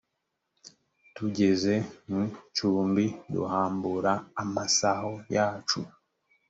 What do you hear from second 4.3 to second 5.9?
amasaho yacu